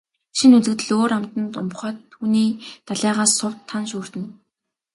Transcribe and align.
Шинэ 0.37 0.55
үзэгдэл 0.59 0.91
өөр 0.97 1.11
амтанд 1.17 1.53
умбахад 1.61 1.97
түүний 2.11 2.49
далайгаас 2.87 3.31
сувд, 3.39 3.57
тана 3.69 3.85
шүүрдэнэ. 3.91 4.29